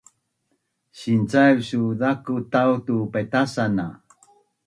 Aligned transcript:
sincaiv 0.99 1.57
su 1.69 1.79
zaku 1.99 2.35
tau 2.53 2.73
tu 2.85 2.95
patasan 3.13 3.75
a 3.87 3.87